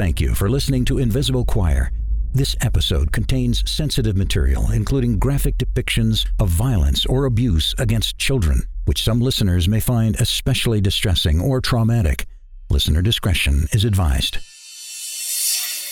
[0.00, 1.92] Thank you for listening to Invisible Choir.
[2.32, 9.04] This episode contains sensitive material, including graphic depictions of violence or abuse against children, which
[9.04, 12.24] some listeners may find especially distressing or traumatic.
[12.70, 14.38] Listener discretion is advised.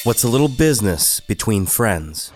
[0.05, 2.33] What's a little business between friends?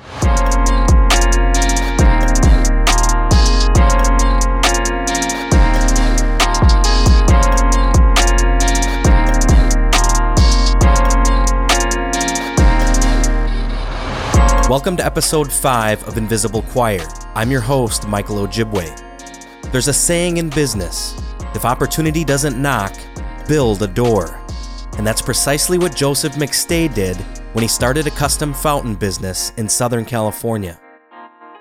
[14.73, 17.07] Welcome to episode 5 of Invisible Choir.
[17.35, 19.71] I'm your host, Michael Ojibwe.
[19.71, 21.15] There's a saying in business
[21.55, 22.97] if opportunity doesn't knock,
[23.47, 24.41] build a door.
[24.97, 27.19] And that's precisely what Joseph McStay did
[27.53, 30.81] when he started a custom fountain business in Southern California.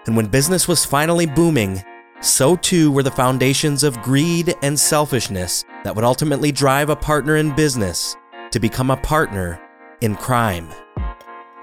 [0.08, 1.84] And when business was finally booming,
[2.22, 7.36] so too were the foundations of greed and selfishness that would ultimately drive a partner
[7.36, 8.16] in business
[8.52, 9.62] to become a partner
[10.00, 10.70] in crime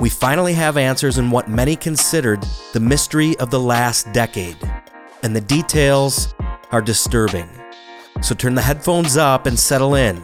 [0.00, 4.56] we finally have answers in what many considered the mystery of the last decade.
[5.24, 6.34] And the details
[6.70, 7.48] are disturbing.
[8.20, 10.22] So turn the headphones up and settle in,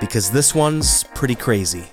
[0.00, 1.86] because this one's pretty crazy.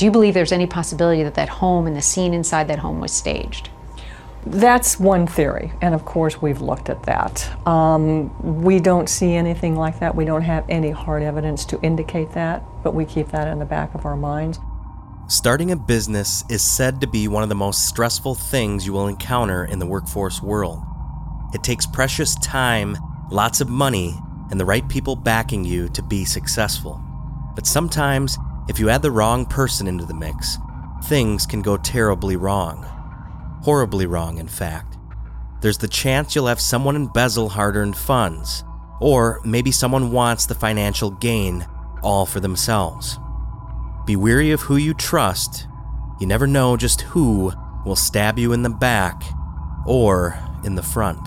[0.00, 3.00] Do you believe there's any possibility that that home and the scene inside that home
[3.00, 3.68] was staged?
[4.46, 7.68] That's one theory, and of course we've looked at that.
[7.68, 10.14] Um, we don't see anything like that.
[10.14, 13.66] We don't have any hard evidence to indicate that, but we keep that in the
[13.66, 14.58] back of our minds.
[15.28, 19.06] Starting a business is said to be one of the most stressful things you will
[19.06, 20.80] encounter in the workforce world.
[21.52, 22.96] It takes precious time,
[23.30, 24.18] lots of money,
[24.50, 26.98] and the right people backing you to be successful.
[27.54, 30.56] But sometimes if you add the wrong person into the mix,
[31.04, 32.82] things can go terribly wrong.
[33.62, 34.96] Horribly wrong, in fact.
[35.60, 38.64] There's the chance you'll have someone embezzle hard earned funds,
[39.00, 41.66] or maybe someone wants the financial gain
[42.02, 43.18] all for themselves.
[44.06, 45.66] Be wary of who you trust.
[46.20, 47.52] You never know just who
[47.84, 49.22] will stab you in the back
[49.86, 51.20] or in the front.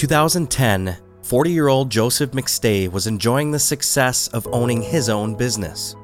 [0.00, 5.94] 2010, 40 year old Joseph McStay was enjoying the success of owning his own business.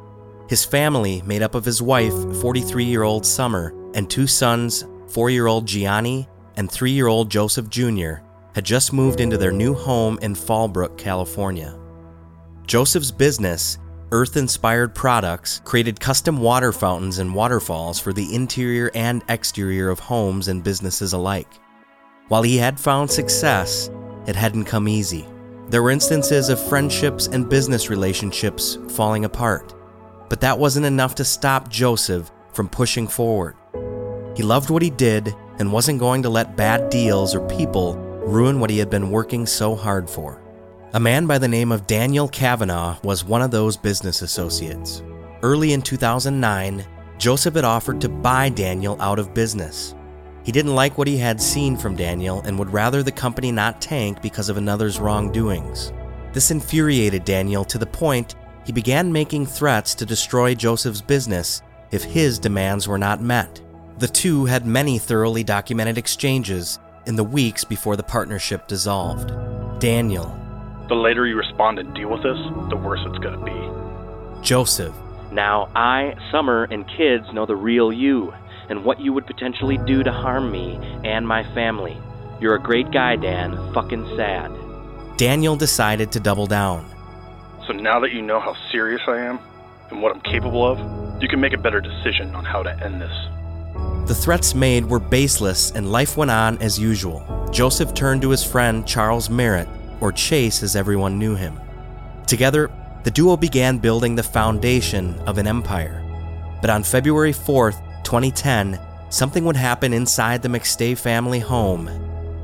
[0.50, 2.12] His family, made up of his wife,
[2.42, 7.30] 43 year old Summer, and two sons, 4 year old Gianni and 3 year old
[7.30, 8.16] Joseph Jr.,
[8.54, 11.74] had just moved into their new home in Fallbrook, California.
[12.66, 13.78] Joseph's business,
[14.12, 20.00] Earth Inspired Products, created custom water fountains and waterfalls for the interior and exterior of
[20.00, 21.48] homes and businesses alike.
[22.28, 23.88] While he had found success,
[24.26, 25.28] it hadn't come easy.
[25.68, 29.74] There were instances of friendships and business relationships falling apart,
[30.28, 33.54] but that wasn't enough to stop Joseph from pushing forward.
[34.36, 37.94] He loved what he did and wasn't going to let bad deals or people
[38.26, 40.42] ruin what he had been working so hard for.
[40.94, 45.00] A man by the name of Daniel Kavanaugh was one of those business associates.
[45.42, 46.84] Early in 2009,
[47.18, 49.94] Joseph had offered to buy Daniel out of business.
[50.46, 53.80] He didn't like what he had seen from Daniel and would rather the company not
[53.80, 55.92] tank because of another's wrongdoings.
[56.32, 62.04] This infuriated Daniel to the point he began making threats to destroy Joseph's business if
[62.04, 63.60] his demands were not met.
[63.98, 69.32] The two had many thoroughly documented exchanges in the weeks before the partnership dissolved.
[69.80, 70.32] Daniel.
[70.88, 72.38] The later you respond and deal with this,
[72.70, 74.46] the worse it's gonna be.
[74.46, 74.94] Joseph.
[75.32, 78.32] Now I, Summer, and kids know the real you
[78.68, 81.96] and what you would potentially do to harm me and my family.
[82.40, 83.56] You're a great guy, Dan.
[83.72, 84.50] Fucking sad.
[85.16, 86.84] Daniel decided to double down.
[87.66, 89.38] So now that you know how serious I am
[89.90, 93.00] and what I'm capable of, you can make a better decision on how to end
[93.00, 94.08] this.
[94.08, 97.48] The threats made were baseless and life went on as usual.
[97.52, 99.68] Joseph turned to his friend Charles Merritt,
[100.00, 101.58] or Chase as everyone knew him.
[102.26, 102.70] Together,
[103.04, 106.02] the duo began building the foundation of an empire.
[106.60, 108.78] But on February 4th, 2010,
[109.10, 111.90] something would happen inside the McStay family home.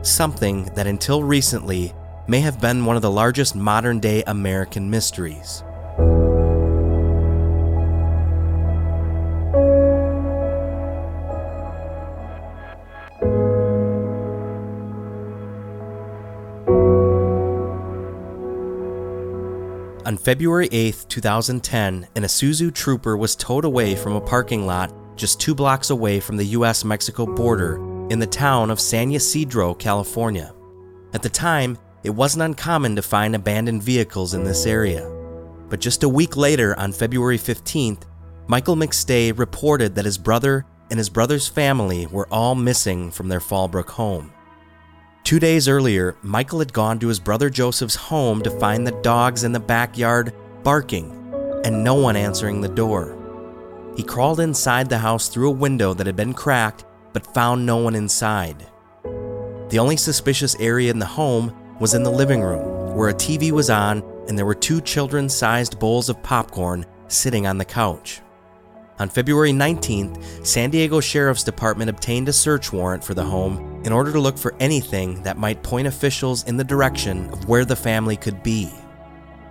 [0.02, 1.94] Something that until recently
[2.26, 5.62] may have been one of the largest modern day American mysteries.
[20.04, 25.40] On February 8, 2010, an Isuzu trooper was towed away from a parking lot just
[25.40, 27.76] two blocks away from the US Mexico border
[28.10, 30.52] in the town of San Ysidro, California.
[31.14, 35.08] At the time, it wasn't uncommon to find abandoned vehicles in this area.
[35.68, 38.02] But just a week later, on February 15th,
[38.48, 43.40] Michael McStay reported that his brother and his brother's family were all missing from their
[43.40, 44.32] Fallbrook home.
[45.24, 49.44] Two days earlier, Michael had gone to his brother Joseph's home to find the dogs
[49.44, 51.10] in the backyard barking
[51.64, 53.16] and no one answering the door.
[53.96, 57.76] He crawled inside the house through a window that had been cracked but found no
[57.76, 58.66] one inside.
[59.68, 63.50] The only suspicious area in the home was in the living room, where a TV
[63.50, 68.20] was on and there were two children sized bowls of popcorn sitting on the couch.
[68.98, 73.92] On February 19th, San Diego Sheriff's Department obtained a search warrant for the home in
[73.92, 77.74] order to look for anything that might point officials in the direction of where the
[77.74, 78.70] family could be.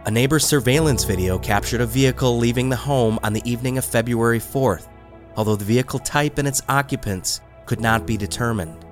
[0.03, 4.39] A neighbor's surveillance video captured a vehicle leaving the home on the evening of February
[4.39, 4.88] 4th,
[5.36, 8.83] although the vehicle type and its occupants could not be determined.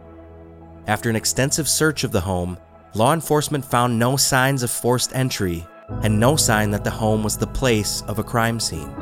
[0.85, 2.59] After an extensive search of the home,
[2.93, 5.65] law enforcement found no signs of forced entry
[6.03, 8.93] and no sign that the home was the place of a crime scene.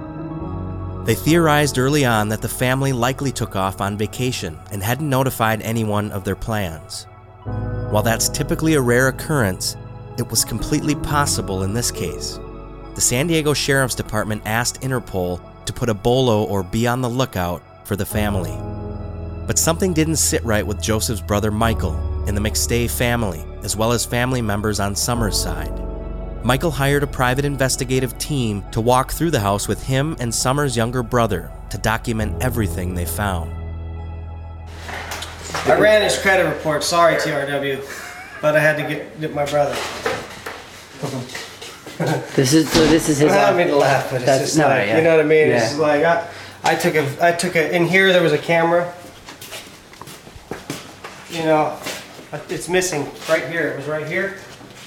[1.03, 5.61] They theorized early on that the family likely took off on vacation and hadn't notified
[5.61, 7.05] anyone of their plans.
[7.89, 9.75] While that's typically a rare occurrence,
[10.17, 12.39] it was completely possible in this case.
[12.95, 17.09] The San Diego Sheriff's Department asked Interpol to put a bolo or be on the
[17.09, 18.57] lookout for the family.
[19.45, 21.95] But something didn't sit right with Joseph's brother Michael
[22.27, 25.83] and the McStay family, as well as family members on Summer's side.
[26.43, 30.75] Michael hired a private investigative team to walk through the house with him and Summer's
[30.75, 33.51] younger brother to document everything they found.
[35.65, 36.83] I ran his credit report.
[36.83, 38.06] Sorry, TRW,
[38.41, 39.75] but I had to get, get my brother.
[42.35, 42.85] This is so.
[42.85, 43.31] This is his.
[43.31, 44.97] I don't mean to laugh, but it's That's- just no, like yeah.
[44.97, 45.47] you know what I mean.
[45.47, 45.55] Yeah.
[45.55, 46.27] It's just like I,
[46.63, 47.75] I took a, I took a.
[47.75, 48.93] In here there was a camera.
[51.31, 51.75] You know,
[52.49, 53.69] it's missing right here.
[53.69, 54.37] It was right here.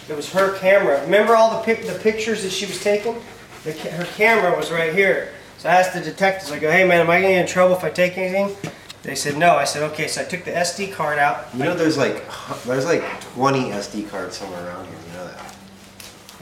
[0.09, 1.03] It was her camera.
[1.03, 3.17] Remember all the pic, the pictures that she was taking?
[3.65, 5.33] The, ca- her camera was right here.
[5.59, 6.53] So I asked the detectives.
[6.53, 8.57] I go, hey man, am I gonna get in trouble if I take anything?
[9.03, 9.57] They said no.
[9.57, 10.09] I said okay.
[10.09, 11.47] So I took the SD card out.
[11.55, 12.23] You know, there's like
[12.67, 13.03] there's like
[13.35, 14.95] 20 SD cards somewhere around here.
[15.07, 15.57] You know that,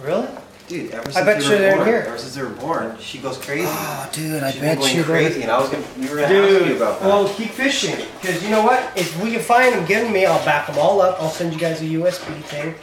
[0.03, 0.29] Really?
[0.67, 0.91] dude?
[0.91, 2.05] Ever since I bet they you were they're born, here.
[2.09, 3.65] Ever since they were born, she goes crazy.
[3.69, 6.09] Oh, dude, I She's been bet going you they're- crazy, and I was gonna, we
[6.09, 7.07] were gonna ask you Dude, about that.
[7.09, 7.97] well, keep fishing.
[8.21, 8.83] Because you know what?
[8.97, 11.23] If we can find them, give them me, I'll back them all up.
[11.23, 12.75] I'll send you guys a USB thing.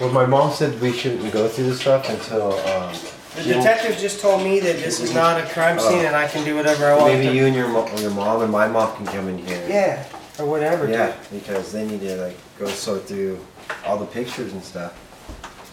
[0.00, 2.92] Well, my mom said we shouldn't go through this stuff until um,
[3.36, 6.14] The you detective just told me that this is not a crime uh, scene and
[6.14, 7.14] I can do whatever I want.
[7.14, 9.64] maybe to- you and your mo- your mom and my mom can come in here.
[9.68, 10.04] Yeah,
[10.38, 10.86] or whatever.
[10.86, 10.96] dude.
[10.96, 13.38] Yeah, because they need to like go sort through
[13.86, 14.92] all the pictures and stuff.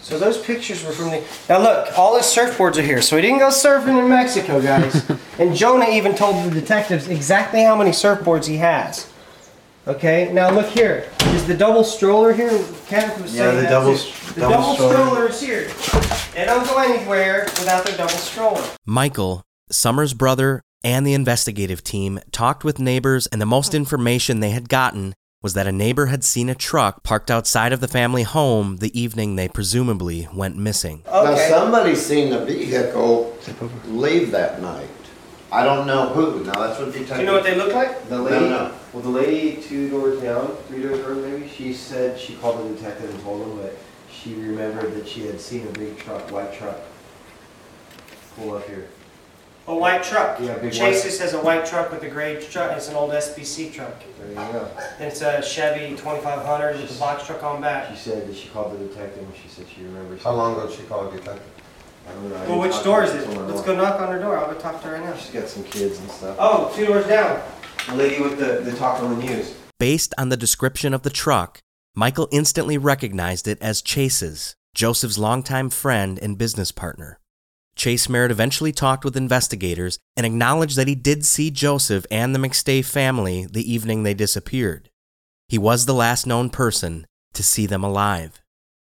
[0.02, 1.22] So those pictures were from the.
[1.50, 3.02] Now look, all his surfboards are here.
[3.02, 5.04] So he didn't go surfing in Mexico, guys.
[5.38, 9.06] and Jonah even told the detectives exactly how many surfboards he has.
[9.86, 11.08] Okay, now look here.
[11.26, 12.48] Is the double stroller here?
[12.86, 14.34] Kenneth was Yeah, saying the that double- too.
[14.34, 14.94] The double double, stroller.
[14.94, 15.68] stroller is here.
[16.34, 18.62] They don't go anywhere without their double stroller.
[18.86, 24.50] Michael, Summer's brother, and the investigative team talked with neighbors, and the most information they
[24.50, 28.22] had gotten was that a neighbor had seen a truck parked outside of the family
[28.22, 31.02] home the evening they presumably went missing.
[31.06, 31.48] Now, Okay.
[31.48, 33.36] somebody's seen the vehicle
[33.88, 34.86] leave that night.
[35.52, 36.44] I don't know who.
[36.44, 37.16] Now, that's what detective.
[37.16, 38.08] Do you know what they look like?
[38.08, 38.70] The No, lady, no.
[38.92, 42.74] well, the lady two doors down, three doors down maybe, she said she called the
[42.76, 43.72] detective and told him that
[44.22, 46.76] she remembered that she had seen a big truck, white truck,
[48.36, 48.88] pull up here.
[49.66, 50.40] A white truck.
[50.40, 52.76] Yeah, big Chase's has a white truck with a gray truck.
[52.76, 53.94] It's an old SBC truck.
[54.18, 54.68] There you go.
[54.98, 57.90] It's a Chevy 2500 with a box truck on back.
[57.90, 60.22] She said that she called the detective and she said she remembers.
[60.22, 61.42] How long ago did she call a detective?
[62.08, 62.36] I don't know.
[62.36, 63.24] I Well, didn't which talk door to is it?
[63.26, 63.66] till my Let's mom.
[63.66, 64.38] go knock on her door.
[64.38, 65.14] I'll go talk to her right now.
[65.16, 66.36] She's got some kids and stuff.
[66.40, 67.40] Oh, two doors down.
[67.88, 69.54] The lady with the, the talk on the news.
[69.78, 71.60] Based on the description of the truck,
[72.00, 77.20] Michael instantly recognized it as Chase's, Joseph's longtime friend and business partner.
[77.76, 82.38] Chase Merritt eventually talked with investigators and acknowledged that he did see Joseph and the
[82.38, 84.88] McStay family the evening they disappeared.
[85.46, 87.04] He was the last known person
[87.34, 88.40] to see them alive.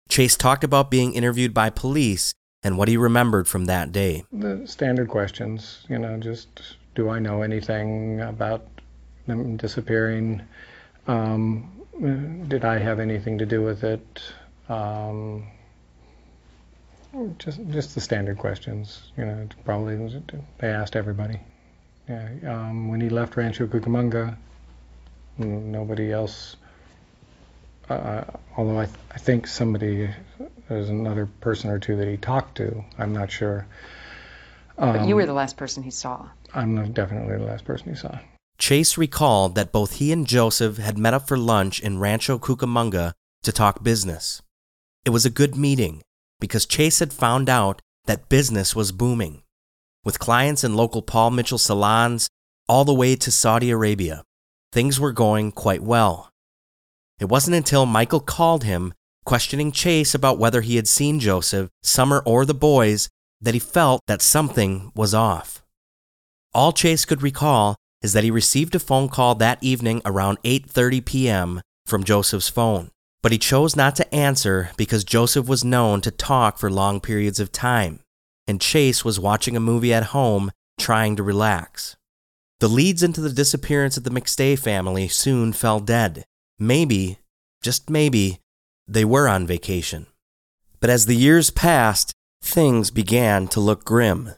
[0.10, 4.24] Chase talked about being interviewed by police and what he remembered from that day.
[4.32, 8.66] the standard questions, you know, just do I know anything about
[9.28, 10.42] them disappearing?
[11.06, 14.22] Um, did I have anything to do with it?
[14.70, 15.48] Um,
[17.38, 19.48] just just the standard questions, you know.
[19.66, 20.16] Probably was-
[20.58, 21.40] they asked everybody.
[22.10, 22.30] Yeah.
[22.48, 24.36] Um, when he left Rancho Cucamonga,
[25.38, 26.56] nobody else.
[27.90, 28.24] Uh,
[28.58, 30.10] although I, th- I think somebody,
[30.70, 32.84] there's another person or two that he talked to.
[32.98, 33.68] I'm not sure.
[34.78, 36.28] But you Um, were the last person he saw.
[36.54, 38.18] I'm definitely the last person he saw.
[38.58, 43.14] Chase recalled that both he and Joseph had met up for lunch in Rancho Cucamonga
[43.44, 44.42] to talk business.
[45.06, 46.02] It was a good meeting
[46.40, 49.44] because Chase had found out that business was booming,
[50.04, 52.30] with clients in local Paul Mitchell salons
[52.68, 54.24] all the way to Saudi Arabia.
[54.72, 56.30] Things were going quite well.
[57.20, 58.94] It wasn't until Michael called him,
[59.26, 64.02] questioning Chase about whether he had seen Joseph, Summer, or the boys, that he felt
[64.08, 65.64] that something was off.
[66.54, 71.04] All Chase could recall is that he received a phone call that evening around 8:30
[71.06, 71.62] p.m.
[71.86, 72.92] from Joseph's phone,
[73.24, 77.40] but he chose not to answer because Joseph was known to talk for long periods
[77.40, 78.02] of time,
[78.46, 81.96] and Chase was watching a movie at home trying to relax.
[82.60, 86.26] The leads into the disappearance of the McStay family soon fell dead.
[86.60, 87.18] Maybe,
[87.62, 88.40] just maybe,
[88.88, 90.08] they were on vacation.
[90.80, 94.34] But as the years passed, things began to look grim.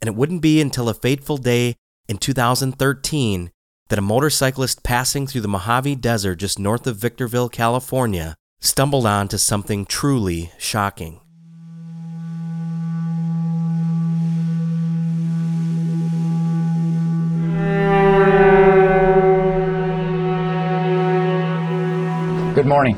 [0.00, 1.74] And it wouldn't be until a fateful day
[2.08, 3.50] in 2013
[3.88, 9.36] that a motorcyclist passing through the Mojave Desert just north of Victorville, California, stumbled onto
[9.36, 11.20] something truly shocking.
[22.54, 22.96] Good morning.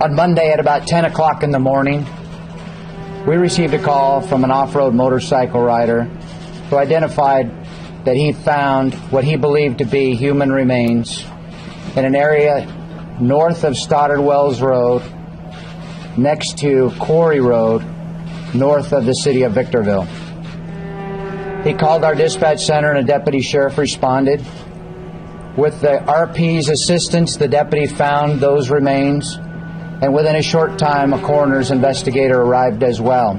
[0.00, 2.06] On Monday at about 10 o'clock in the morning,
[3.26, 6.08] we received a call from an off road motorcycle rider
[6.74, 7.48] who identified
[8.04, 11.24] that he found what he believed to be human remains
[11.94, 12.66] in an area
[13.20, 15.00] north of Stoddard Wells Road,
[16.18, 17.84] next to Quarry Road,
[18.54, 20.02] north of the city of Victorville.
[21.62, 24.44] He called our dispatch center and a deputy sheriff responded.
[25.56, 31.22] With the RP's assistance, the deputy found those remains, and within a short time, a
[31.22, 33.38] coroner's investigator arrived as well.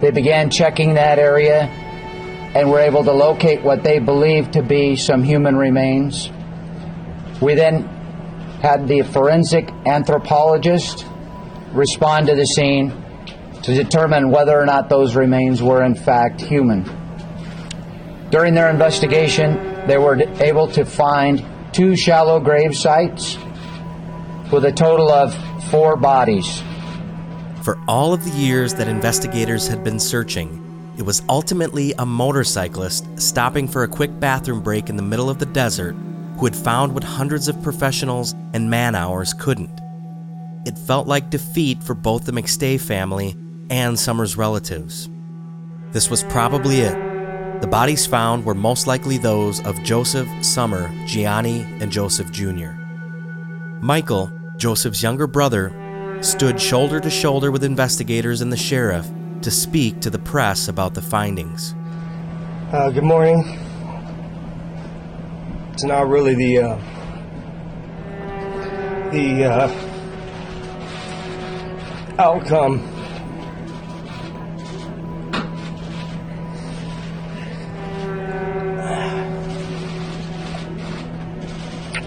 [0.00, 1.70] They began checking that area
[2.54, 6.30] and were able to locate what they believed to be some human remains.
[7.40, 7.82] We then
[8.62, 11.06] had the forensic anthropologist
[11.72, 12.92] respond to the scene
[13.62, 16.84] to determine whether or not those remains were in fact human.
[18.30, 23.36] During their investigation, they were able to find two shallow grave sites
[24.52, 25.34] with a total of
[25.70, 26.62] four bodies.
[27.62, 30.65] For all of the years that investigators had been searching,
[30.96, 35.38] it was ultimately a motorcyclist stopping for a quick bathroom break in the middle of
[35.38, 35.94] the desert
[36.38, 39.80] who had found what hundreds of professionals and man hours couldn't.
[40.66, 43.36] It felt like defeat for both the McStay family
[43.68, 45.10] and Summer's relatives.
[45.92, 47.60] This was probably it.
[47.60, 52.72] The bodies found were most likely those of Joseph, Summer, Gianni, and Joseph Jr.
[53.80, 55.72] Michael, Joseph's younger brother,
[56.22, 59.06] stood shoulder to shoulder with investigators and the sheriff
[59.42, 61.74] to speak to the press about the findings.
[62.72, 63.44] Uh, good morning.
[65.72, 66.76] It's not really the uh,
[69.12, 69.70] the uh,
[72.18, 72.92] outcome.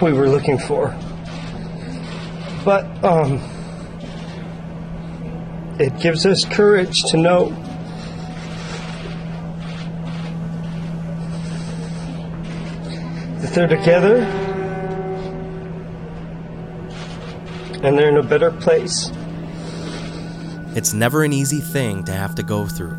[0.02, 0.96] We were looking for,
[2.64, 3.40] but um,
[5.80, 7.50] it gives us courage to know
[13.40, 14.18] that they're together
[17.82, 19.10] and they're in a better place.
[20.76, 22.98] It's never an easy thing to have to go through.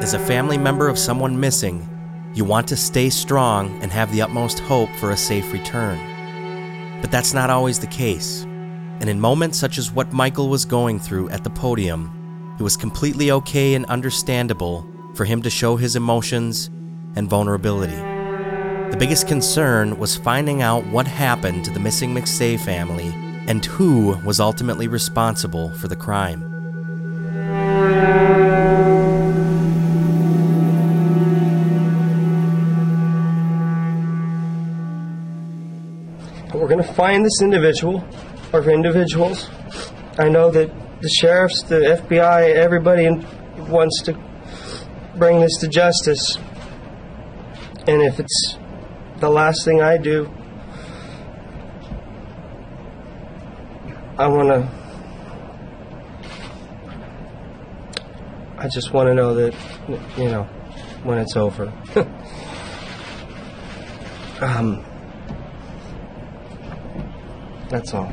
[0.00, 1.86] As a family member of someone missing,
[2.32, 5.98] you want to stay strong and have the utmost hope for a safe return.
[7.02, 8.46] But that's not always the case.
[9.00, 12.76] And in moments such as what Michael was going through at the podium, it was
[12.76, 16.68] completely okay and understandable for him to show his emotions
[17.14, 17.94] and vulnerability.
[17.94, 23.14] The biggest concern was finding out what happened to the missing McStay family
[23.46, 26.42] and who was ultimately responsible for the crime.
[36.52, 38.04] We're going to find this individual
[38.52, 39.50] or individuals.
[40.18, 43.08] I know that the sheriffs, the FBI, everybody
[43.70, 44.18] wants to
[45.16, 46.38] bring this to justice.
[47.86, 48.56] And if it's
[49.18, 50.30] the last thing I do,
[54.18, 54.68] I want to.
[58.58, 59.54] I just want to know that,
[60.16, 60.42] you know,
[61.04, 61.72] when it's over.
[64.40, 64.84] um,
[67.68, 68.12] that's all.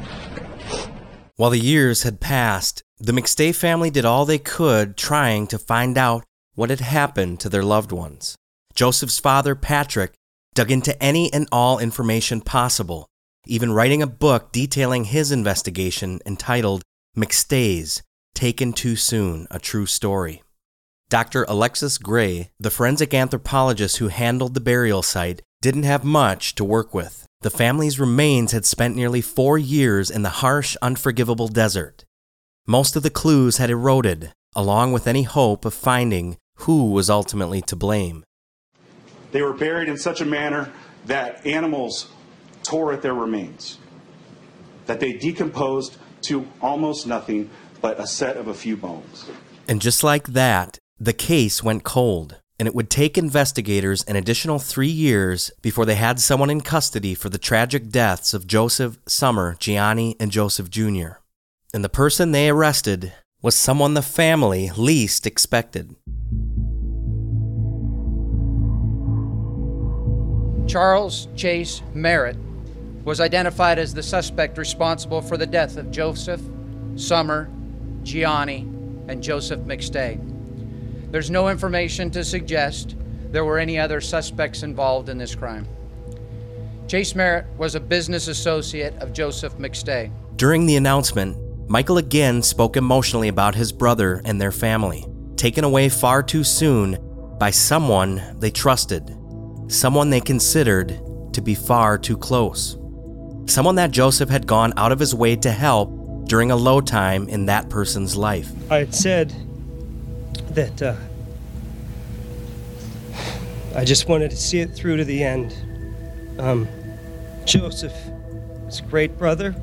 [1.38, 5.98] While the years had passed, the McStay family did all they could trying to find
[5.98, 6.24] out
[6.54, 8.38] what had happened to their loved ones.
[8.74, 10.14] Joseph's father, Patrick,
[10.54, 13.06] dug into any and all information possible,
[13.46, 16.84] even writing a book detailing his investigation entitled
[17.18, 18.02] McStay's
[18.34, 20.42] Taken Too Soon A True Story.
[21.10, 21.44] Dr.
[21.50, 26.94] Alexis Gray, the forensic anthropologist who handled the burial site, didn't have much to work
[26.94, 27.28] with.
[27.46, 32.04] The family's remains had spent nearly four years in the harsh, unforgivable desert.
[32.66, 37.62] Most of the clues had eroded, along with any hope of finding who was ultimately
[37.62, 38.24] to blame.
[39.32, 40.74] They were buried in such a manner
[41.06, 42.08] that animals
[42.64, 43.78] tore at their remains,
[44.88, 49.30] that they decomposed to almost nothing but a set of a few bones.
[49.68, 54.60] And just like that, the case went cold, and it would take investigators an additional
[54.60, 59.56] three years before they had someone in custody for the tragic deaths of Joseph, Summer,
[59.60, 61.20] Gianni, and Joseph Jr.
[61.74, 65.96] And the person they arrested was someone the family least expected.
[70.68, 72.38] Charles Chase Merritt
[73.04, 76.42] was identified as the suspect responsible for the death of Joseph,
[76.96, 77.50] Summer,
[78.02, 78.62] Gianni,
[79.08, 80.35] and Joseph McStay.
[81.16, 82.98] There's no information to suggest
[83.32, 85.66] there were any other suspects involved in this crime.
[86.90, 90.12] Chase Merritt was a business associate of Joseph McStay.
[90.36, 91.38] During the announcement,
[91.70, 95.06] Michael again spoke emotionally about his brother and their family,
[95.38, 96.98] taken away far too soon
[97.40, 99.10] by someone they trusted,
[99.70, 101.00] someone they considered
[101.32, 102.76] to be far too close,
[103.46, 107.30] someone that Joseph had gone out of his way to help during a low time
[107.30, 108.52] in that person's life.
[108.70, 109.34] I had said
[110.56, 110.96] that uh,
[113.76, 115.54] I just wanted to see it through to the end.
[116.40, 116.68] Um,
[117.46, 117.94] Joseph
[118.66, 119.54] was a great brother,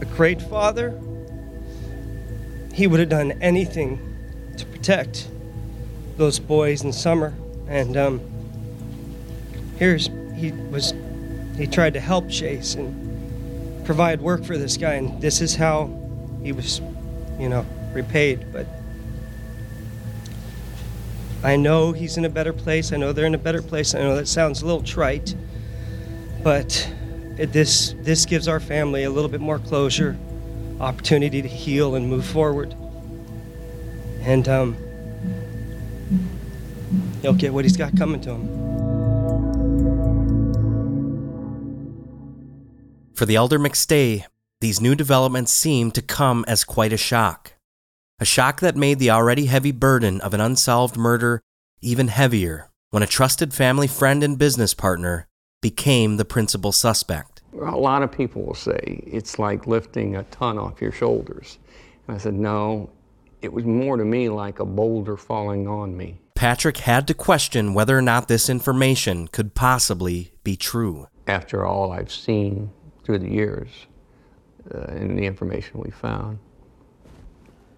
[0.00, 0.98] a great father.
[2.72, 4.00] He would have done anything
[4.56, 5.28] to protect
[6.16, 7.34] those boys in summer.
[7.68, 8.20] And um,
[9.78, 10.94] here's he was
[11.56, 15.90] he tried to help Chase and provide work for this guy, and this is how
[16.42, 16.80] he was,
[17.38, 18.52] you know, repaid.
[18.52, 18.66] But
[21.42, 22.92] I know he's in a better place.
[22.92, 23.94] I know they're in a better place.
[23.94, 25.36] I know that sounds a little trite,
[26.42, 26.92] but
[27.36, 30.18] it, this this gives our family a little bit more closure,
[30.80, 32.74] opportunity to heal and move forward.
[34.22, 34.76] And um,
[37.22, 38.68] he'll get what he's got coming to him.
[43.14, 44.24] For the elder McStay,
[44.60, 47.54] these new developments seem to come as quite a shock.
[48.20, 51.40] A shock that made the already heavy burden of an unsolved murder
[51.80, 55.28] even heavier when a trusted family friend and business partner
[55.62, 57.42] became the principal suspect.
[57.62, 61.60] A lot of people will say it's like lifting a ton off your shoulders.
[62.08, 62.90] And I said, no,
[63.40, 66.18] it was more to me like a boulder falling on me.
[66.34, 71.06] Patrick had to question whether or not this information could possibly be true.
[71.28, 72.72] After all I've seen
[73.04, 73.68] through the years
[74.74, 76.40] uh, and the information we found,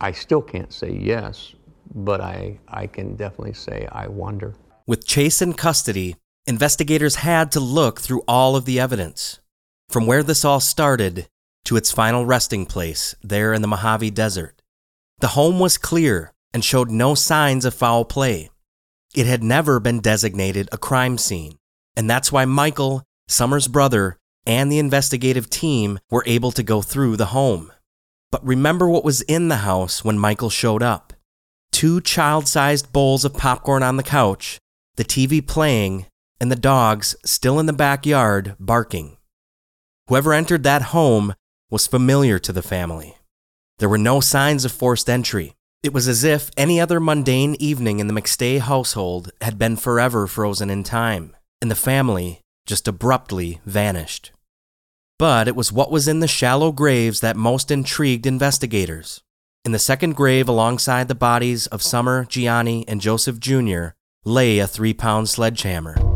[0.00, 1.54] I still can't say yes,
[1.94, 4.54] but I, I can definitely say I wonder.
[4.86, 9.40] With Chase in custody, investigators had to look through all of the evidence,
[9.88, 11.28] from where this all started
[11.64, 14.62] to its final resting place there in the Mojave Desert.
[15.20, 18.50] The home was clear and showed no signs of foul play.
[19.14, 21.58] It had never been designated a crime scene,
[21.94, 27.16] and that's why Michael, Summer's brother, and the investigative team were able to go through
[27.16, 27.70] the home.
[28.30, 31.12] But remember what was in the house when Michael showed up
[31.72, 34.58] two child sized bowls of popcorn on the couch,
[34.96, 36.06] the TV playing,
[36.40, 39.16] and the dogs still in the backyard barking.
[40.08, 41.34] Whoever entered that home
[41.70, 43.16] was familiar to the family.
[43.78, 45.54] There were no signs of forced entry.
[45.82, 50.26] It was as if any other mundane evening in the McStay household had been forever
[50.26, 54.32] frozen in time, and the family just abruptly vanished.
[55.20, 59.20] But it was what was in the shallow graves that most intrigued investigators.
[59.66, 63.88] In the second grave, alongside the bodies of Summer, Gianni, and Joseph Jr.,
[64.24, 66.09] lay a three pound sledgehammer.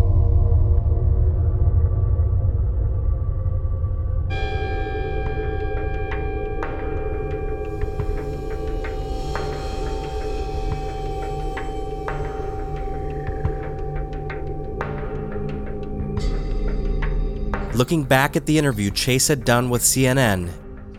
[17.74, 20.48] Looking back at the interview Chase had done with CNN,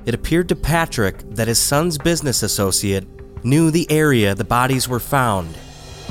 [0.05, 3.07] it appeared to Patrick that his son's business associate
[3.45, 5.57] knew the area the bodies were found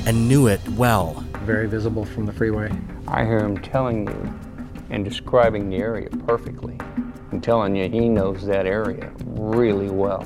[0.06, 1.22] and knew it well.
[1.42, 2.72] Very visible from the freeway.
[3.06, 4.34] I hear him telling you
[4.88, 6.78] and describing the area perfectly
[7.30, 10.22] and telling you he knows that area really well.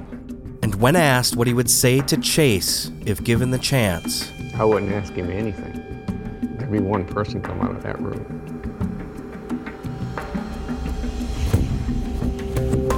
[0.62, 4.92] And when asked what he would say to Chase if given the chance, I wouldn't
[4.92, 6.54] ask him anything.
[6.58, 8.57] There'd be one person come out of that room.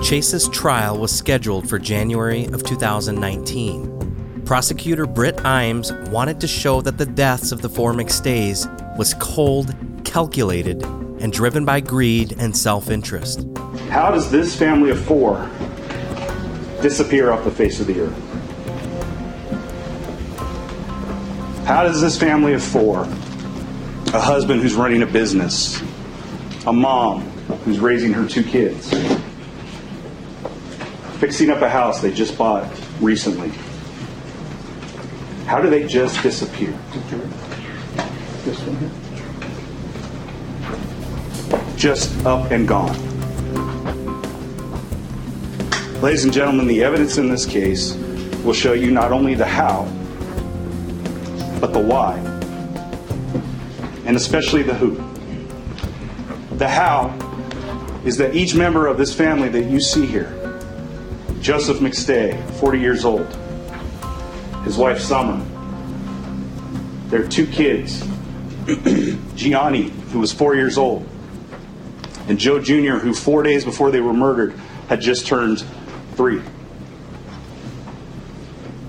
[0.02, 4.42] Chase's trial was scheduled for January of 2019.
[4.46, 9.74] Prosecutor Britt Imes wanted to show that the deaths of the four McStays was cold,
[10.04, 13.46] calculated, and driven by greed and self interest.
[13.90, 15.48] How does this family of four
[16.80, 18.18] disappear off the face of the earth?
[21.66, 25.80] How does this family of four, a husband who's running a business,
[26.66, 27.20] a mom
[27.64, 28.90] who's raising her two kids,
[31.20, 32.66] fixing up a house they just bought
[32.98, 33.50] recently,
[35.44, 36.72] how do they just disappear?
[38.42, 38.90] This one here.
[41.76, 42.96] Just up and gone.
[46.00, 47.94] Ladies and gentlemen, the evidence in this case
[48.42, 49.84] will show you not only the how,
[51.60, 52.16] but the why,
[54.06, 54.96] and especially the who.
[56.56, 57.14] The how
[58.06, 60.39] is that each member of this family that you see here,
[61.40, 63.26] Joseph McStay, 40 years old,
[64.64, 65.42] his wife Summer,
[67.08, 68.06] their two kids,
[69.34, 71.08] Gianni, who was four years old,
[72.28, 74.54] and Joe Jr., who four days before they were murdered
[74.88, 75.64] had just turned
[76.14, 76.42] three.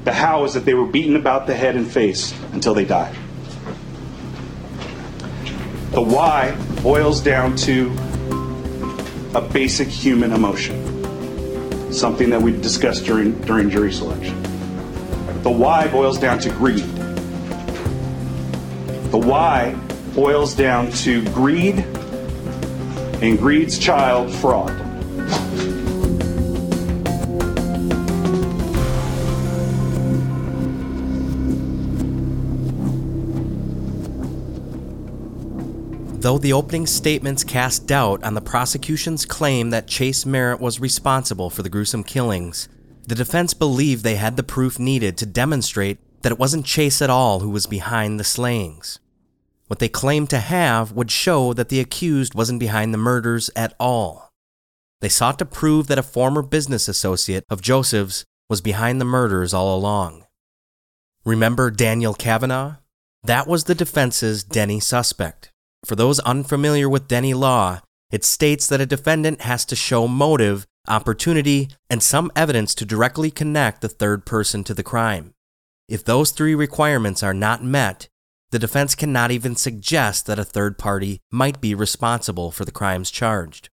[0.03, 3.15] The how is that they were beaten about the head and face until they died.
[5.91, 7.91] The why boils down to
[9.35, 10.90] a basic human emotion,
[11.91, 14.41] something that we discussed during, during jury selection.
[15.43, 16.83] The why boils down to greed.
[19.11, 19.75] The why
[20.13, 21.79] boils down to greed
[23.21, 24.90] and greed's child, fraud.
[36.21, 41.49] Though the opening statements cast doubt on the prosecution's claim that Chase Merritt was responsible
[41.49, 42.69] for the gruesome killings,
[43.07, 47.09] the defense believed they had the proof needed to demonstrate that it wasn't Chase at
[47.09, 48.99] all who was behind the slayings.
[49.65, 53.73] What they claimed to have would show that the accused wasn't behind the murders at
[53.79, 54.29] all.
[54.99, 59.55] They sought to prove that a former business associate of Joseph's was behind the murders
[59.55, 60.27] all along.
[61.25, 62.75] Remember Daniel Kavanaugh?
[63.23, 65.50] That was the defense's Denny suspect.
[65.83, 70.67] For those unfamiliar with Denny law, it states that a defendant has to show motive,
[70.87, 75.33] opportunity, and some evidence to directly connect the third person to the crime.
[75.87, 78.07] If those three requirements are not met,
[78.51, 83.09] the defense cannot even suggest that a third party might be responsible for the crimes
[83.09, 83.69] charged.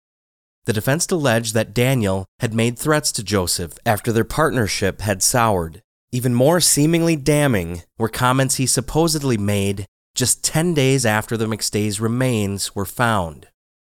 [0.66, 5.82] The defense alleged that Daniel had made threats to Joseph after their partnership had soured.
[6.12, 9.86] Even more seemingly damning were comments he supposedly made
[10.18, 13.46] just 10 days after the McStays' remains were found.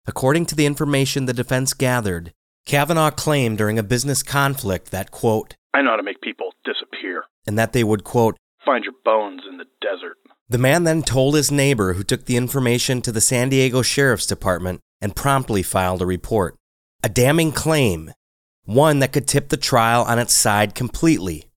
[0.06, 2.32] According to the information the defense gathered,
[2.66, 7.24] Kavanaugh claimed during a business conflict that, quote, I know how to make people disappear.
[7.46, 10.16] and that they would, quote, Find your bones in the desert.
[10.48, 14.26] The man then told his neighbor, who took the information to the San Diego Sheriff's
[14.26, 16.56] Department and promptly filed a report.
[17.02, 18.12] A damning claim,
[18.64, 21.50] one that could tip the trial on its side completely,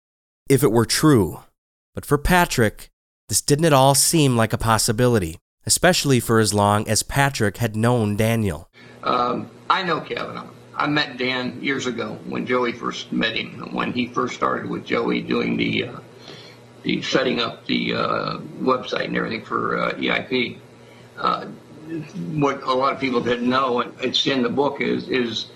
[0.49, 1.43] if it were true.
[1.95, 2.89] But for Patrick,
[3.29, 7.75] this didn't at all seem like a possibility, especially for as long as Patrick had
[7.75, 8.69] known Daniel.
[9.03, 10.49] Um, I know Kavanaugh.
[10.75, 13.73] I met Dan years ago when Joey first met him.
[13.73, 15.99] When he first started with Joey doing the uh,
[16.83, 20.59] the setting up the uh, website and everything for uh, EIP.
[21.17, 21.45] Uh,
[22.33, 25.47] what a lot of people didn't know, and it's in the book, is is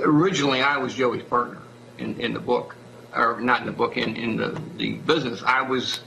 [0.00, 1.60] originally I was Joey's partner
[1.98, 2.74] in, in the book,
[3.14, 5.42] or not in the book, in, in the, the business.
[5.42, 6.00] I was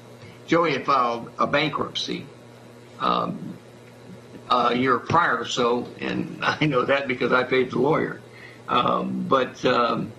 [0.48, 2.26] Joey had filed a bankruptcy
[3.00, 3.58] um,
[4.50, 8.22] a year prior or so, and I know that because I paid the lawyer.
[8.68, 10.12] Um, but um,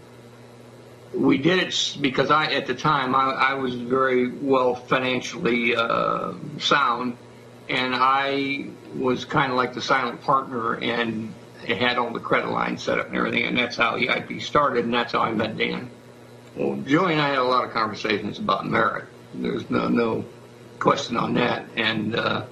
[1.12, 6.33] we did it because I, at the time, I, I was very well financially uh,
[6.59, 7.17] sound,
[7.69, 11.35] and I was kind of like the silent partner, and
[11.67, 14.95] had all the credit lines set up and everything, and that's how EIP started, and
[14.95, 15.91] that's how I met Dan.
[16.55, 19.07] Well, Joey and I had a lot of conversations about Merritt.
[19.40, 20.25] There's no no
[20.79, 22.46] question on that, and uh,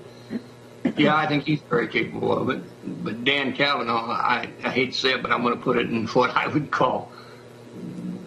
[0.96, 2.62] yeah, I think he's very capable of it.
[3.04, 5.90] But Dan Kavanaugh, I, I hate to say it, but I'm going to put it
[5.90, 7.10] in what I would call.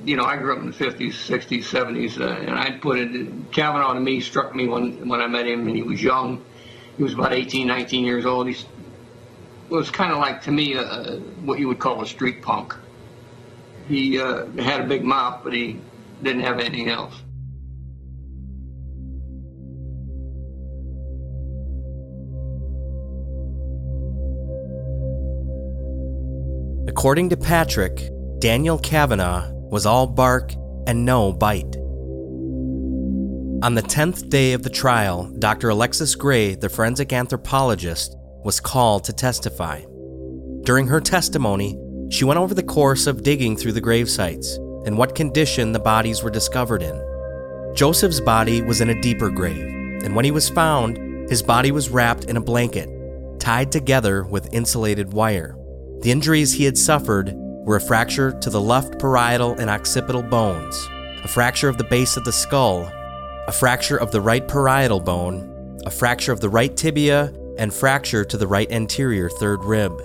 [0.06, 3.52] You know, I grew up in the 50s, 60s, 70s, uh, and I'd put it.
[3.52, 6.44] Kavanaugh to me struck me when when I met him, and he was young.
[6.96, 8.48] He was about 18, 19 years old.
[8.48, 8.58] He
[9.70, 12.74] was kind of like to me uh, what you would call a street punk.
[13.88, 15.80] He uh, had a big mouth, but he
[16.24, 17.14] didn't have anything else.
[26.98, 30.56] According to Patrick, Daniel Kavanaugh was all bark
[30.88, 31.76] and no bite.
[33.62, 35.70] On the 10th day of the trial, Dr.
[35.70, 39.84] Alexis Gray, the forensic anthropologist, was called to testify.
[40.64, 41.78] During her testimony,
[42.10, 44.56] she went over the course of digging through the grave sites
[44.88, 47.00] and what condition the bodies were discovered in.
[47.76, 50.98] Joseph's body was in a deeper grave, and when he was found,
[51.30, 52.90] his body was wrapped in a blanket,
[53.40, 55.57] tied together with insulated wire.
[56.02, 60.88] The injuries he had suffered were a fracture to the left parietal and occipital bones,
[61.24, 62.90] a fracture of the base of the skull,
[63.48, 68.24] a fracture of the right parietal bone, a fracture of the right tibia, and fracture
[68.24, 70.02] to the right anterior third rib.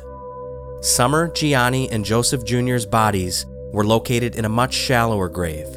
[0.80, 5.68] Summer, Gianni, and Joseph Jr.'s bodies were located in a much shallower grave,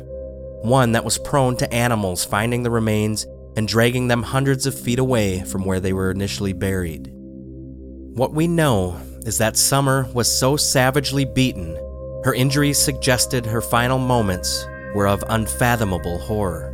[0.62, 5.00] one that was prone to animals finding the remains and dragging them hundreds of feet
[5.00, 7.12] away from where they were initially buried.
[7.14, 11.76] What we know is that Summer was so savagely beaten,
[12.24, 16.72] her injuries suggested her final moments were of unfathomable horror.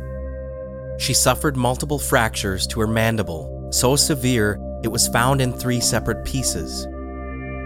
[0.98, 6.24] She suffered multiple fractures to her mandible, so severe it was found in three separate
[6.24, 6.86] pieces.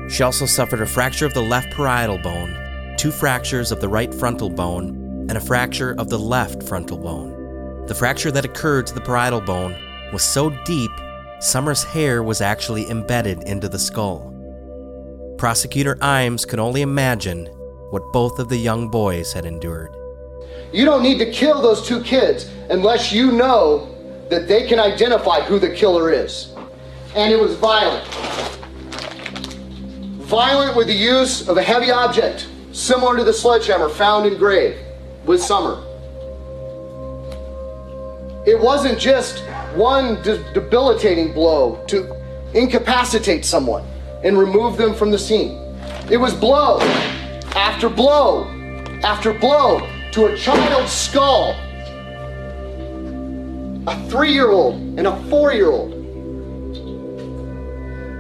[0.09, 2.57] She also suffered a fracture of the left parietal bone,
[2.97, 7.85] two fractures of the right frontal bone, and a fracture of the left frontal bone.
[7.87, 9.77] The fracture that occurred to the parietal bone
[10.13, 10.93] was so deep,
[11.41, 14.36] Summer's hair was actually embedded into the skull.
[15.39, 17.45] Prosecutor Imes could only imagine
[17.91, 19.95] what both of the young boys had endured.
[20.73, 23.95] You don't need to kill those two kids unless you know
[24.31, 26.55] that they can identify who the killer is.
[27.15, 28.07] And it was violent.
[30.25, 34.79] Violent with the use of a heavy object, similar to the sledgehammer found in grave
[35.27, 35.83] with Summer.
[38.47, 39.41] It wasn't just
[39.75, 42.15] one de- debilitating blow to
[42.55, 43.85] incapacitate someone
[44.23, 45.59] and remove them from the scene.
[46.11, 46.79] It was blow
[47.55, 48.45] after blow
[49.03, 51.55] after blow to a child's skull.
[53.89, 55.93] A three year old and a four year old.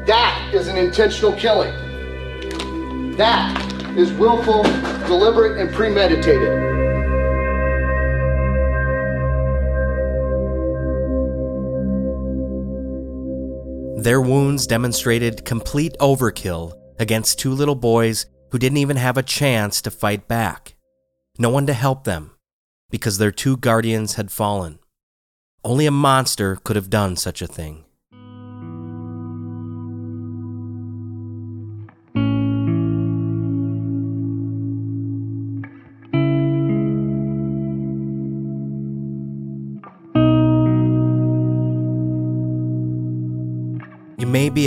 [0.06, 1.72] That is an intentional killing.
[3.16, 3.56] That
[3.96, 4.62] is willful,
[5.09, 6.75] deliberate, and premeditated.
[14.07, 19.83] Their wounds demonstrated complete overkill against two little boys who didn't even have a chance
[19.83, 20.77] to fight back.
[21.40, 22.31] No one to help them
[22.88, 24.79] because their two guardians had fallen.
[25.64, 27.86] Only a monster could have done such a thing.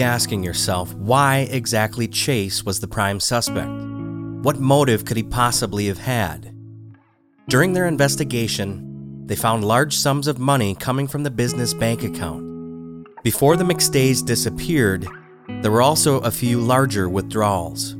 [0.09, 3.69] Asking yourself why exactly Chase was the prime suspect.
[4.41, 6.51] What motive could he possibly have had?
[7.47, 12.43] During their investigation, they found large sums of money coming from the business bank account.
[13.21, 15.05] Before the McStays disappeared,
[15.61, 17.95] there were also a few larger withdrawals.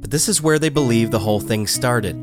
[0.00, 2.16] But this is where they believe the whole thing started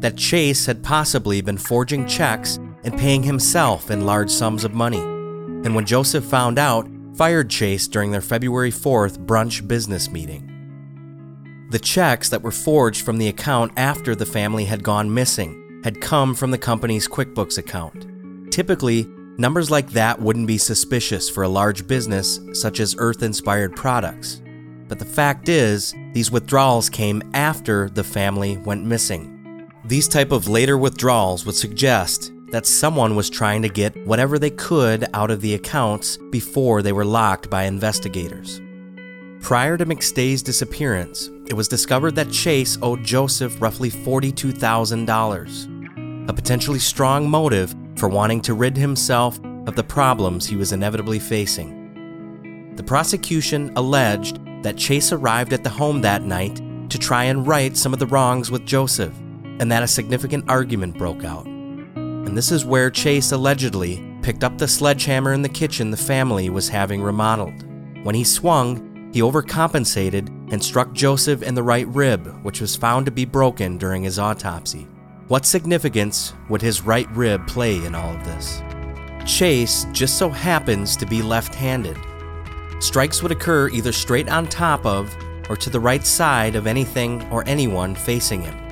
[0.00, 5.00] that Chase had possibly been forging checks and paying himself in large sums of money.
[5.00, 10.52] And when Joseph found out, fired Chase during their February 4th brunch business meeting.
[11.70, 16.00] The checks that were forged from the account after the family had gone missing had
[16.00, 18.52] come from the company's QuickBooks account.
[18.52, 19.06] Typically,
[19.38, 24.42] numbers like that wouldn't be suspicious for a large business such as Earth Inspired Products.
[24.86, 29.68] But the fact is, these withdrawals came after the family went missing.
[29.84, 34.50] These type of later withdrawals would suggest that someone was trying to get whatever they
[34.50, 38.60] could out of the accounts before they were locked by investigators.
[39.40, 46.78] Prior to McStay's disappearance, it was discovered that Chase owed Joseph roughly $42,000, a potentially
[46.78, 52.74] strong motive for wanting to rid himself of the problems he was inevitably facing.
[52.76, 57.76] The prosecution alleged that Chase arrived at the home that night to try and right
[57.76, 59.14] some of the wrongs with Joseph,
[59.58, 61.46] and that a significant argument broke out
[62.26, 66.50] and this is where Chase allegedly picked up the sledgehammer in the kitchen the family
[66.50, 67.64] was having remodeled.
[68.04, 73.06] When he swung, he overcompensated and struck Joseph in the right rib, which was found
[73.06, 74.88] to be broken during his autopsy.
[75.28, 78.60] What significance would his right rib play in all of this?
[79.24, 81.96] Chase just so happens to be left handed.
[82.80, 85.16] Strikes would occur either straight on top of
[85.48, 88.65] or to the right side of anything or anyone facing him.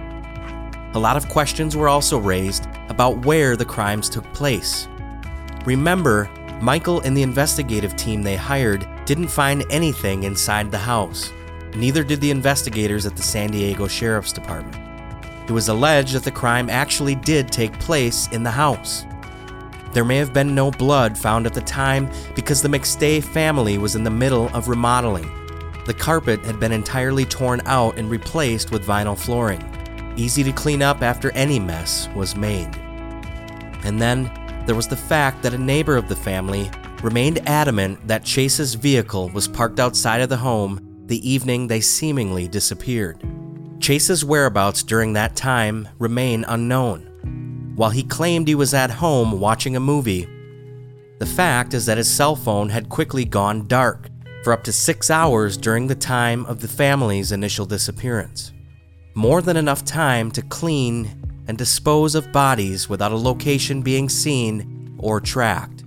[0.94, 4.86] A lot of questions were also raised about where the crimes took place.
[5.66, 6.30] Remember,
[6.62, 11.32] Michael and the investigative team they hired didn't find anything inside the house.
[11.74, 14.76] neither did the investigators at the San Diego Sheriff's Department.
[15.48, 19.04] It was alleged that the crime actually did take place in the house.
[19.92, 23.96] There may have been no blood found at the time because the McStay family was
[23.96, 25.28] in the middle of remodeling.
[25.86, 29.73] The carpet had been entirely torn out and replaced with vinyl flooring.
[30.16, 32.70] Easy to clean up after any mess was made.
[33.84, 34.30] And then
[34.66, 36.70] there was the fact that a neighbor of the family
[37.02, 42.48] remained adamant that Chase's vehicle was parked outside of the home the evening they seemingly
[42.48, 43.22] disappeared.
[43.78, 47.72] Chase's whereabouts during that time remain unknown.
[47.76, 50.26] While he claimed he was at home watching a movie,
[51.18, 54.08] the fact is that his cell phone had quickly gone dark
[54.42, 58.52] for up to six hours during the time of the family's initial disappearance.
[59.16, 64.96] More than enough time to clean and dispose of bodies without a location being seen
[64.98, 65.84] or tracked.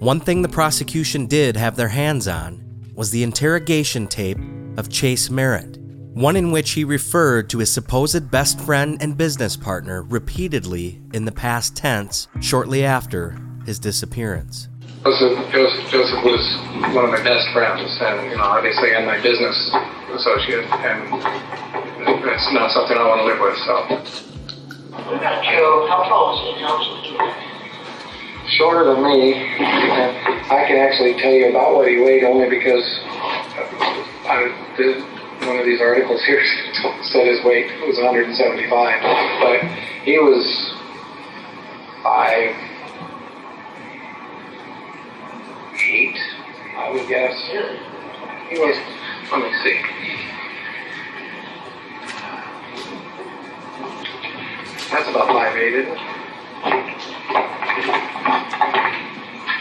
[0.00, 2.64] One thing the prosecution did have their hands on
[2.96, 4.38] was the interrogation tape
[4.76, 5.78] of Chase Merritt,
[6.14, 11.26] one in which he referred to his supposed best friend and business partner repeatedly in
[11.26, 14.68] the past tense shortly after his disappearance.
[15.04, 16.42] Joseph, Joseph, Joseph was
[16.92, 19.70] one of my best friends, and you know, obviously, and my business
[20.10, 21.65] associate, and
[22.06, 23.58] it's not something I want to live with.
[23.66, 23.74] So,
[25.42, 26.62] Joe, how tall is he?
[26.62, 27.46] How is he?
[28.56, 32.84] shorter than me, I can actually tell you about what he weighed only because
[34.24, 35.02] I did
[35.46, 36.42] one of these articles here
[37.12, 39.02] said his weight was 175,
[39.42, 39.60] but
[40.04, 40.72] he was
[42.02, 42.54] five
[45.88, 46.16] eight,
[46.76, 47.36] I would guess.
[48.50, 48.76] He was.
[49.30, 50.05] Let me see.
[54.90, 55.98] That's about five eight, isn't it?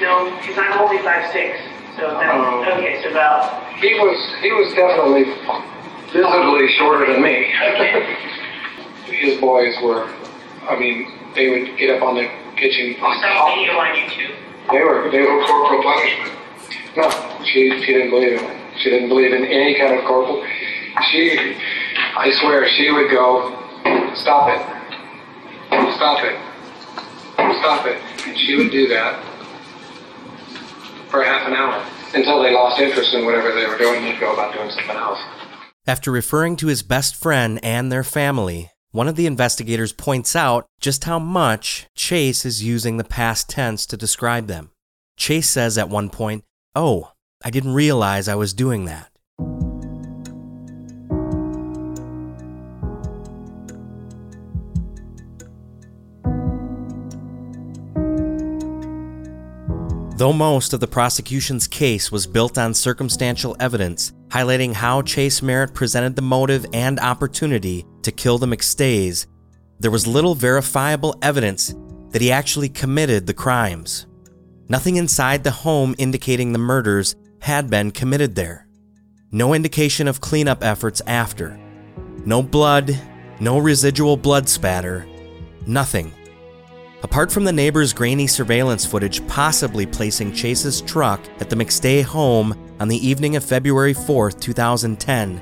[0.01, 1.59] No, because I'm only five six.
[1.97, 2.63] So that's Oh.
[2.77, 3.01] okay.
[3.03, 5.23] So about He was he was definitely
[6.11, 7.51] visibly shorter than me.
[9.05, 10.09] His boys were,
[10.69, 12.95] I mean, they would get up on the kitchen.
[13.01, 14.35] Oh, some video on YouTube.
[14.71, 16.31] They were they were corporal punishment.
[16.97, 17.09] No,
[17.45, 18.77] she she didn't believe in it.
[18.81, 20.43] She didn't believe in any kind of corporal.
[21.11, 21.55] She,
[22.17, 23.51] I swear, she would go,
[24.15, 24.61] stop it,
[25.95, 26.37] stop it,
[27.59, 29.23] stop it, and she would do that
[31.09, 34.03] for half an hour until they lost interest in whatever they were doing.
[34.03, 35.19] They'd go about doing something else.
[35.87, 40.65] After referring to his best friend and their family, one of the investigators points out
[40.79, 44.71] just how much Chase is using the past tense to describe them.
[45.17, 46.43] Chase says at one point,
[46.75, 47.11] Oh,
[47.43, 49.11] I didn't realize I was doing that.
[60.17, 65.73] Though most of the prosecution's case was built on circumstantial evidence highlighting how Chase Merritt
[65.73, 69.27] presented the motive and opportunity to kill the McStays,
[69.79, 71.75] there was little verifiable evidence
[72.11, 74.07] that he actually committed the crimes.
[74.69, 78.69] Nothing inside the home indicating the murders had been committed there.
[79.31, 81.59] No indication of cleanup efforts after.
[82.25, 82.97] No blood,
[83.41, 85.05] no residual blood spatter,
[85.67, 86.13] nothing.
[87.05, 92.57] Apart from the neighbor's grainy surveillance footage possibly placing Chase's truck at the McStay home
[92.79, 95.39] on the evening of February 4, 2010,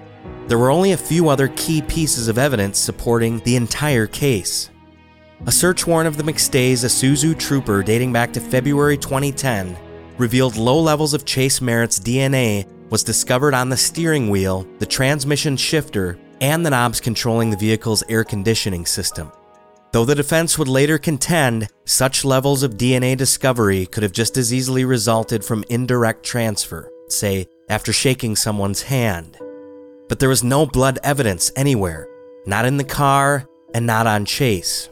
[0.47, 4.71] there were only a few other key pieces of evidence supporting the entire case.
[5.45, 9.77] A search warrant of the McStays, Isuzu trooper dating back to February 2010,
[10.17, 15.55] revealed low levels of Chase Merritt's DNA was discovered on the steering wheel, the transmission
[15.55, 19.31] shifter, and the knobs controlling the vehicle's air conditioning system.
[19.93, 24.51] Though the defense would later contend such levels of DNA discovery could have just as
[24.51, 29.37] easily resulted from indirect transfer, say, after shaking someone's hand.
[30.09, 32.07] But there was no blood evidence anywhere,
[32.47, 34.89] not in the car and not on Chase.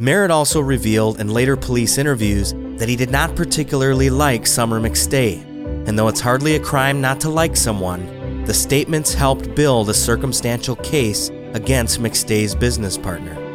[0.00, 5.44] Merritt also revealed in later police interviews that he did not particularly like Summer McStay,
[5.86, 9.94] and though it's hardly a crime not to like someone, the statements helped build a
[9.94, 13.47] circumstantial case against McStay's business partner.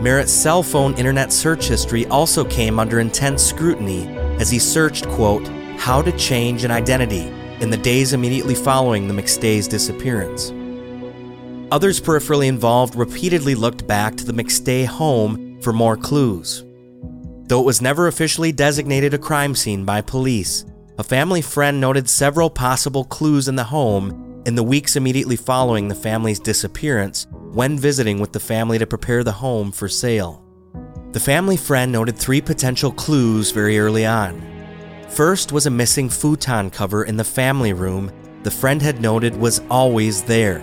[0.00, 4.06] Merritt's cell phone internet search history also came under intense scrutiny
[4.38, 5.46] as he searched, quote,
[5.78, 10.50] how to change an identity in the days immediately following the McStay's disappearance.
[11.72, 16.64] Others peripherally involved repeatedly looked back to the McStay home for more clues.
[17.46, 20.64] Though it was never officially designated a crime scene by police,
[20.98, 25.88] a family friend noted several possible clues in the home in the weeks immediately following
[25.88, 30.44] the family's disappearance when visiting with the family to prepare the home for sale.
[31.12, 34.42] The family friend noted three potential clues very early on.
[35.08, 39.62] First was a missing futon cover in the family room the friend had noted was
[39.70, 40.62] always there.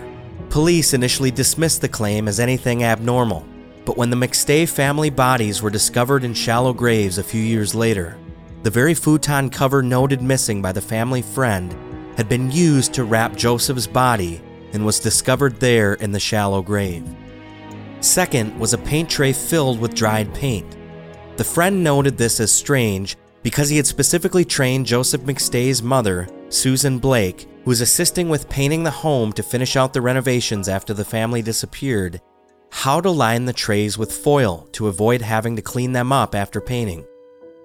[0.50, 3.44] Police initially dismissed the claim as anything abnormal,
[3.86, 8.20] but when the McStay family bodies were discovered in shallow graves a few years later,
[8.62, 11.76] the very futon cover noted missing by the family friend
[12.18, 14.42] had been used to wrap Joseph's body
[14.74, 17.04] and was discovered there in the shallow grave.
[18.00, 20.78] Second was a paint tray filled with dried paint.
[21.38, 27.00] The friend noted this as strange because he had specifically trained Joseph McStay's mother, Susan
[27.00, 31.06] Blake, who was assisting with painting the home to finish out the renovations after the
[31.06, 32.22] family disappeared,
[32.72, 36.62] how to line the trays with foil to avoid having to clean them up after
[36.62, 37.06] painting.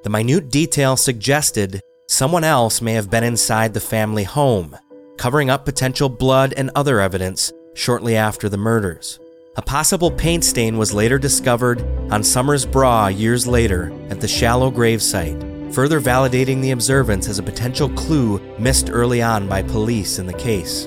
[0.03, 1.81] The minute detail suggested
[2.17, 4.75] someone else may have been inside the family home,
[5.19, 9.21] covering up potential blood and other evidence shortly after the murders.
[9.57, 14.71] A possible paint stain was later discovered on Summer's bra years later at the shallow
[14.71, 15.39] grave site,
[15.75, 20.33] further validating the observance as a potential clue missed early on by police in the
[20.33, 20.87] case.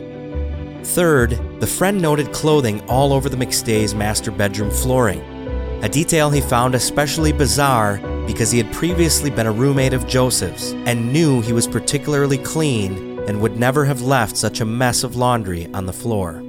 [0.95, 5.38] Third, the friend noted clothing all over the McStay's master bedroom flooring,
[5.81, 10.73] a detail he found especially bizarre because he had previously been a roommate of Joseph's
[10.85, 15.15] and knew he was particularly clean and would never have left such a mess of
[15.15, 16.43] laundry on the floor.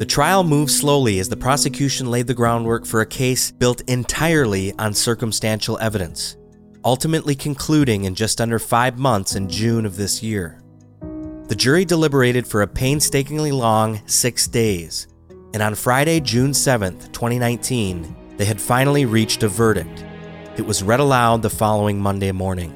[0.00, 4.72] The trial moved slowly as the prosecution laid the groundwork for a case built entirely
[4.78, 6.36] on circumstantial evidence,
[6.84, 10.60] ultimately concluding in just under five months in June of this year.
[11.48, 15.08] The jury deliberated for a painstakingly long six days,
[15.52, 20.04] and on Friday, June 7th, 2019, they had finally reached a verdict.
[20.56, 22.72] It was read aloud the following Monday morning.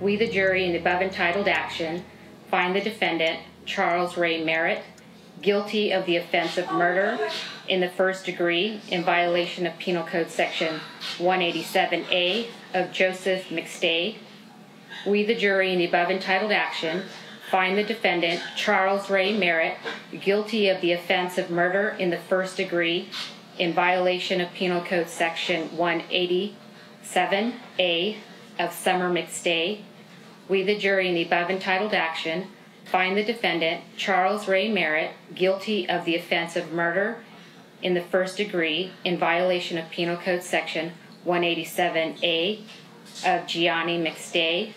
[0.00, 2.04] We, the jury, in the above entitled action,
[2.50, 4.82] find the defendant, Charles Ray Merritt,
[5.40, 7.18] guilty of the offense of murder
[7.68, 10.80] in the first degree in violation of Penal Code Section
[11.18, 14.16] 187A of Joseph McStay.
[15.06, 17.04] We, the jury, in the above entitled action,
[17.50, 19.78] find the defendant, Charles Ray Merritt,
[20.20, 23.08] guilty of the offense of murder in the first degree
[23.58, 28.16] in violation of Penal Code Section 187A
[28.58, 29.80] of Summer McStay.
[30.48, 32.48] We, the jury, in the above entitled action,
[32.84, 37.22] find the defendant, Charles Ray Merritt, guilty of the offense of murder
[37.82, 40.92] in the first degree in violation of Penal Code Section
[41.26, 42.64] 187A
[43.24, 44.72] of Gianni McStay.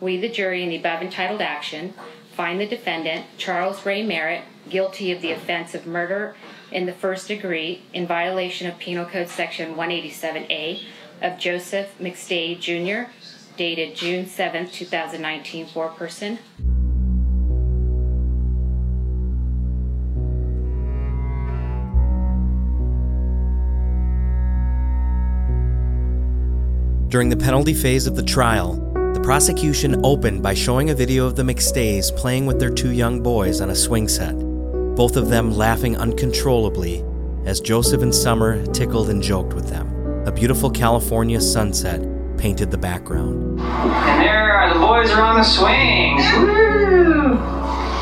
[0.00, 1.94] We, the jury, in the above entitled action,
[2.34, 6.34] find the defendant, Charles Ray Merritt, guilty of the offense of murder
[6.70, 10.82] in the first degree in violation of Penal Code Section 187A
[11.20, 13.10] of Joseph McStay Jr.,
[13.56, 16.38] dated June 7, 2019, foreperson.
[27.12, 28.72] During the penalty phase of the trial,
[29.12, 33.22] the prosecution opened by showing a video of the McStays playing with their two young
[33.22, 34.34] boys on a swing set,
[34.96, 37.04] both of them laughing uncontrollably
[37.44, 40.24] as Joseph and Summer tickled and joked with them.
[40.26, 42.00] A beautiful California sunset
[42.38, 43.60] painted the background.
[43.60, 46.22] And there are the boys are on the swings.
[46.38, 47.36] Woo!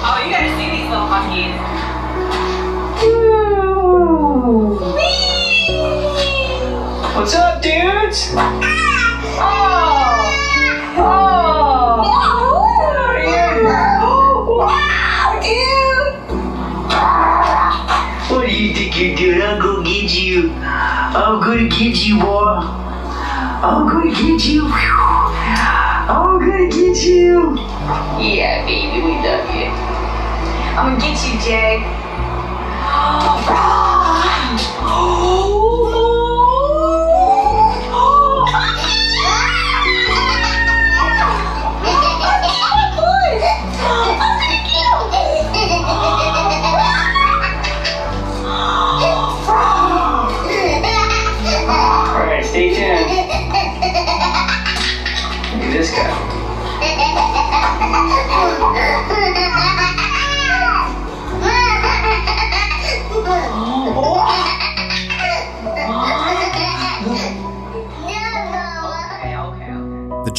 [0.07, 1.59] Oh, you gotta see these little monkeys.
[7.17, 8.90] What's up, dudes?
[21.13, 22.45] I'm gonna get you, boy.
[22.47, 24.69] I'm gonna get you.
[24.71, 27.57] I'm gonna get you.
[28.17, 29.67] Yeah, baby, we love you.
[30.79, 31.79] I'm gonna get you, Jay.
[32.91, 33.80] Alright,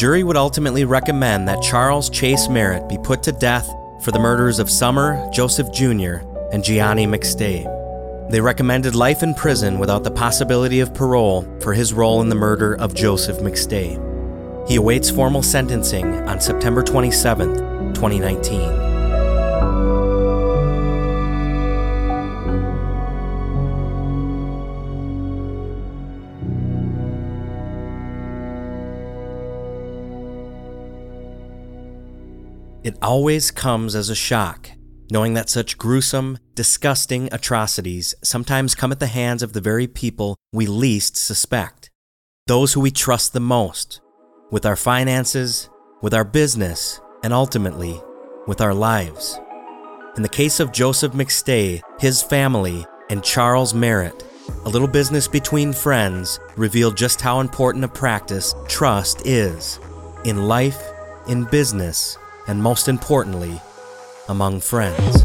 [0.02, 3.72] jury would ultimately recommend that Charles Chase Merritt be put to death
[4.02, 8.28] for the murders of Summer, Joseph Jr., and Gianni McStay.
[8.28, 12.34] They recommended life in prison without the possibility of parole for his role in the
[12.34, 14.68] murder of Joseph McStay.
[14.68, 18.91] He awaits formal sentencing on September 27, 2019.
[32.84, 34.68] It always comes as a shock,
[35.08, 40.36] knowing that such gruesome, disgusting atrocities sometimes come at the hands of the very people
[40.52, 41.90] we least suspect.
[42.48, 44.00] Those who we trust the most,
[44.50, 45.70] with our finances,
[46.00, 48.00] with our business, and ultimately,
[48.48, 49.38] with our lives.
[50.16, 54.24] In the case of Joseph McStay, his family, and Charles Merritt,
[54.64, 59.78] a little business between friends revealed just how important a practice trust is
[60.24, 60.82] in life,
[61.28, 63.60] in business, and most importantly,
[64.28, 65.24] among friends.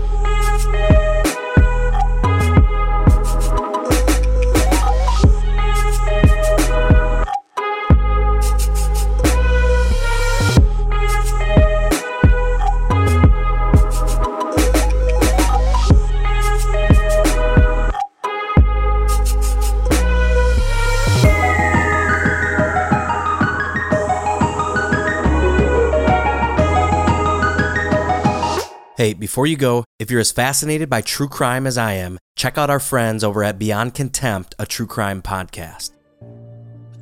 [29.38, 32.72] Before you go, if you're as fascinated by true crime as I am, check out
[32.72, 35.92] our friends over at Beyond Contempt, a true crime podcast.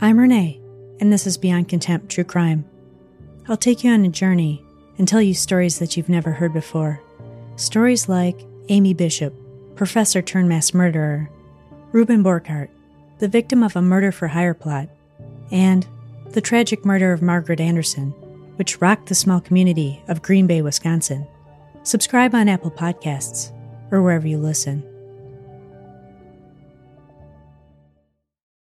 [0.01, 0.59] I'm Renee,
[0.99, 2.65] and this is Beyond Contempt True Crime.
[3.47, 4.61] I'll take you on a journey
[4.97, 7.01] and tell you stories that you've never heard before.
[7.55, 9.33] Stories like Amy Bishop,
[9.77, 11.29] professor turned mass murderer,
[11.93, 12.67] Reuben Borkhardt,
[13.19, 14.89] the victim of a murder for hire plot,
[15.51, 15.88] and
[16.31, 18.09] the tragic murder of Margaret Anderson,
[18.57, 21.25] which rocked the small community of Green Bay, Wisconsin.
[21.86, 23.51] Subscribe on Apple Podcasts
[23.91, 24.94] or wherever you listen.